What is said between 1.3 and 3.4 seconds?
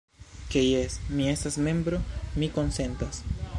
estas membro, mi konsentas.